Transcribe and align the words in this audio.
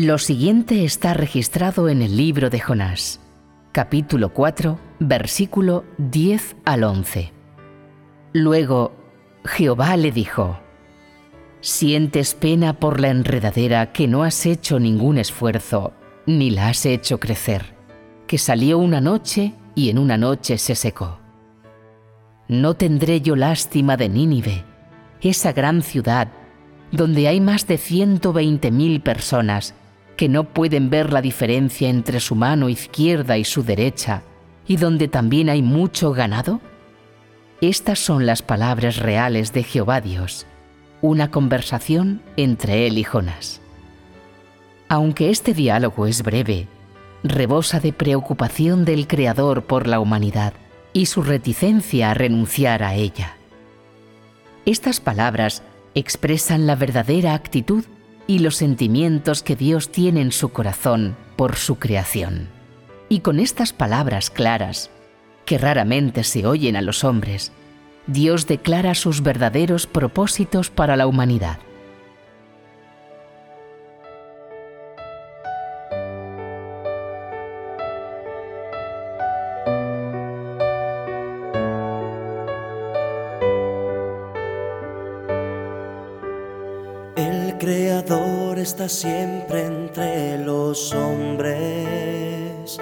Lo 0.00 0.18
siguiente 0.18 0.84
está 0.84 1.12
registrado 1.12 1.88
en 1.88 2.02
el 2.02 2.16
libro 2.16 2.50
de 2.50 2.60
Jonás, 2.60 3.18
capítulo 3.72 4.32
4, 4.32 4.78
versículo 5.00 5.84
10 5.98 6.54
al 6.64 6.84
11. 6.84 7.32
Luego 8.32 8.92
Jehová 9.44 9.96
le 9.96 10.12
dijo, 10.12 10.60
Sientes 11.60 12.36
pena 12.36 12.78
por 12.78 13.00
la 13.00 13.08
enredadera 13.08 13.90
que 13.90 14.06
no 14.06 14.22
has 14.22 14.46
hecho 14.46 14.78
ningún 14.78 15.18
esfuerzo, 15.18 15.94
ni 16.26 16.50
la 16.50 16.68
has 16.68 16.86
hecho 16.86 17.18
crecer, 17.18 17.74
que 18.28 18.38
salió 18.38 18.78
una 18.78 19.00
noche 19.00 19.54
y 19.74 19.90
en 19.90 19.98
una 19.98 20.16
noche 20.16 20.58
se 20.58 20.76
secó. 20.76 21.18
No 22.46 22.74
tendré 22.74 23.20
yo 23.20 23.34
lástima 23.34 23.96
de 23.96 24.08
Nínive, 24.08 24.64
esa 25.22 25.52
gran 25.52 25.82
ciudad, 25.82 26.28
donde 26.92 27.26
hay 27.26 27.40
más 27.40 27.66
de 27.66 27.78
120 27.78 28.70
mil 28.70 29.00
personas 29.00 29.74
que 30.18 30.28
no 30.28 30.42
pueden 30.42 30.90
ver 30.90 31.12
la 31.12 31.22
diferencia 31.22 31.88
entre 31.88 32.18
su 32.18 32.34
mano 32.34 32.68
izquierda 32.68 33.38
y 33.38 33.44
su 33.44 33.62
derecha, 33.62 34.24
y 34.66 34.76
donde 34.76 35.06
también 35.06 35.48
hay 35.48 35.62
mucho 35.62 36.12
ganado? 36.12 36.60
Estas 37.60 38.00
son 38.00 38.26
las 38.26 38.42
palabras 38.42 38.96
reales 38.96 39.52
de 39.52 39.62
Jehová 39.62 40.00
Dios, 40.00 40.44
una 41.02 41.30
conversación 41.30 42.20
entre 42.36 42.88
él 42.88 42.98
y 42.98 43.04
Jonás. 43.04 43.60
Aunque 44.88 45.30
este 45.30 45.54
diálogo 45.54 46.08
es 46.08 46.24
breve, 46.24 46.66
rebosa 47.22 47.78
de 47.78 47.92
preocupación 47.92 48.84
del 48.84 49.06
Creador 49.06 49.66
por 49.66 49.86
la 49.86 50.00
humanidad 50.00 50.52
y 50.92 51.06
su 51.06 51.22
reticencia 51.22 52.10
a 52.10 52.14
renunciar 52.14 52.82
a 52.82 52.94
ella. 52.94 53.36
Estas 54.66 54.98
palabras 54.98 55.62
expresan 55.94 56.66
la 56.66 56.74
verdadera 56.74 57.34
actitud 57.34 57.84
y 58.28 58.40
los 58.40 58.56
sentimientos 58.56 59.42
que 59.42 59.56
Dios 59.56 59.90
tiene 59.90 60.20
en 60.20 60.30
su 60.30 60.50
corazón 60.50 61.16
por 61.34 61.56
su 61.56 61.78
creación. 61.78 62.48
Y 63.08 63.20
con 63.20 63.40
estas 63.40 63.72
palabras 63.72 64.30
claras, 64.30 64.90
que 65.46 65.56
raramente 65.56 66.22
se 66.22 66.46
oyen 66.46 66.76
a 66.76 66.82
los 66.82 67.04
hombres, 67.04 67.52
Dios 68.06 68.46
declara 68.46 68.94
sus 68.94 69.22
verdaderos 69.22 69.86
propósitos 69.86 70.68
para 70.68 70.96
la 70.96 71.06
humanidad. 71.06 71.58
Creador 87.58 88.56
está 88.60 88.88
siempre 88.88 89.66
entre 89.66 90.38
los 90.38 90.94
hombres. 90.94 92.78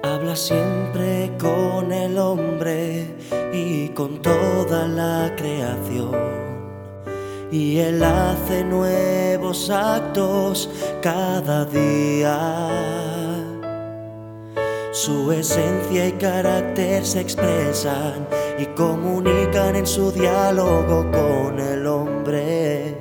Habla 0.00 0.36
siempre 0.36 1.32
con 1.40 1.90
el 1.92 2.16
hombre 2.18 3.16
y 3.52 3.88
con 3.88 4.22
toda 4.22 4.86
la 4.86 5.34
creación. 5.36 6.14
Y 7.50 7.78
Él 7.78 8.04
hace 8.04 8.62
nuevos 8.62 9.68
actos 9.70 10.70
cada 11.02 11.64
día. 11.64 12.68
Su 14.92 15.32
esencia 15.32 16.06
y 16.06 16.12
carácter 16.12 17.04
se 17.04 17.22
expresan 17.22 18.28
y 18.62 18.66
comunican 18.76 19.74
en 19.74 19.86
su 19.86 20.12
diálogo 20.12 21.10
con 21.10 21.58
el 21.58 21.84
hombre. 21.86 22.96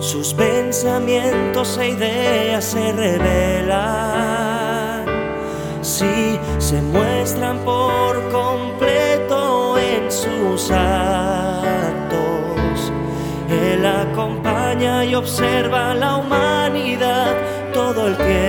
Sus 0.00 0.34
pensamientos 0.34 1.78
e 1.78 1.90
ideas 1.90 2.64
se 2.64 2.92
revelan, 2.92 3.76
si 5.80 6.38
se 6.58 6.82
muestran 6.82 7.58
por 7.60 8.20
completo 8.32 9.78
en 9.78 10.10
sus 10.10 10.72
actos. 10.72 11.32
Él 13.48 13.86
acompaña 13.86 15.04
y 15.04 15.14
observa 15.14 15.94
la 15.94 16.16
humanidad 16.16 17.32
todo 17.72 18.08
el 18.08 18.16
tiempo. 18.16 18.45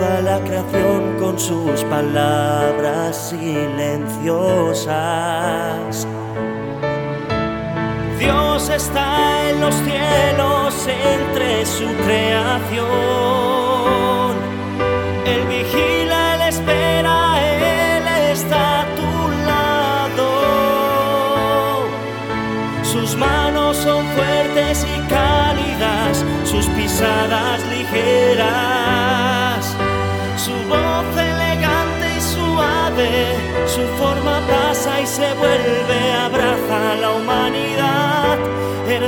Toda 0.00 0.20
la 0.22 0.40
creación 0.40 1.18
con 1.20 1.38
sus 1.38 1.84
palabras 1.84 3.30
silenciosas. 3.30 6.06
Dios 8.18 8.68
está 8.70 9.50
en 9.50 9.60
los 9.60 9.74
cielos 9.74 10.88
entre 10.88 11.66
su 11.66 11.84
creación. 12.06 13.49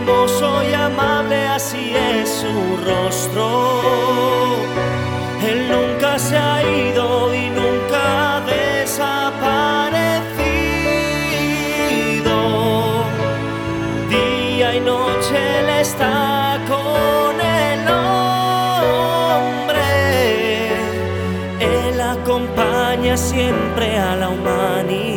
Hermoso 0.00 0.62
y 0.62 0.72
amable, 0.72 1.46
así 1.48 1.92
es 1.94 2.28
su 2.28 2.76
rostro. 2.84 3.80
Él 5.46 5.68
nunca 5.70 6.18
se 6.18 6.36
ha 6.36 6.62
ido 6.62 7.34
y 7.34 7.50
nunca 7.50 8.36
ha 8.36 8.40
desaparecido. 8.40 9.84
Día 14.08 14.76
y 14.76 14.80
noche 14.80 15.60
Él 15.60 15.68
está 15.80 16.58
con 16.68 17.00
acompaña 22.30 23.16
siempre 23.16 23.98
a 23.98 24.16
la 24.16 24.28
humanidad. 24.28 25.09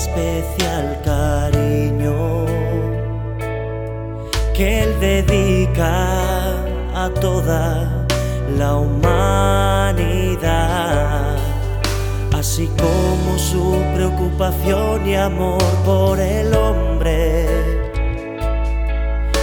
Especial 0.00 0.50
que 4.60 4.82
Él 4.82 4.90
dedica 5.00 5.94
a 6.94 7.08
toda 7.08 8.06
la 8.58 8.76
humanidad, 8.76 9.96
así 12.36 12.68
como 12.78 13.38
su 13.38 13.82
preocupación 13.94 15.08
y 15.08 15.14
amor 15.14 15.62
por 15.86 16.20
el 16.20 16.54
hombre 16.54 17.46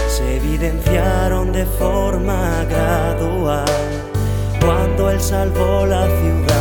se 0.06 0.36
evidenciaron 0.36 1.52
de 1.52 1.66
forma 1.66 2.64
gradual 2.70 3.64
cuando 4.64 5.10
Él 5.10 5.20
salvó 5.20 5.84
la 5.84 6.06
ciudad 6.06 6.57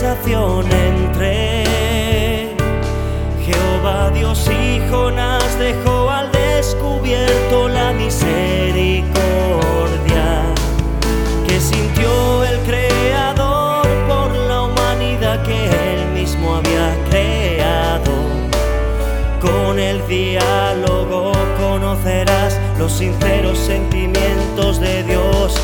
entre 0.00 1.64
Jehová 3.44 4.10
Dios 4.14 4.48
y 4.48 4.80
Jonás 4.88 5.58
dejó 5.58 6.08
al 6.08 6.30
descubierto 6.30 7.68
la 7.68 7.92
misericordia 7.92 9.08
que 11.48 11.60
sintió 11.60 12.44
el 12.44 12.60
Creador 12.60 13.88
por 14.06 14.32
la 14.36 14.62
humanidad 14.62 15.42
que 15.42 15.66
él 15.66 16.06
mismo 16.14 16.54
había 16.54 16.94
creado. 17.10 18.12
Con 19.40 19.80
el 19.80 20.06
diálogo 20.06 21.32
conocerás 21.58 22.56
los 22.78 22.92
sinceros 22.92 23.58
sentimientos 23.58 24.78
de 24.78 25.02
Dios 25.02 25.60